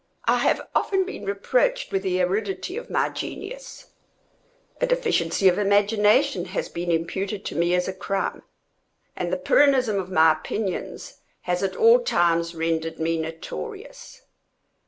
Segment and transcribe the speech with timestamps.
[0.25, 3.91] I have often been reproached with the aridity of my genius;
[4.81, 8.41] a deficiency of imagination has been imputed to me as a crime;
[9.15, 14.23] and the Pyrrhonism of my opinions has at all times rendered me notorious.